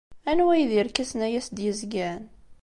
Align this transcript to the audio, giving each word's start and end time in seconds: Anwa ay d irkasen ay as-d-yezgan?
Anwa 0.29 0.51
ay 0.53 0.63
d 0.69 0.71
irkasen 0.79 1.25
ay 1.27 1.33
as-d-yezgan? 1.39 2.21